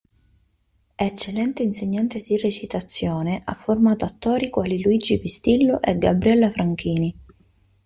[1.09, 7.15] Eccellente insegnante di recitazione ha formato attori quali Luigi Pistillo e Gabriella Franchini.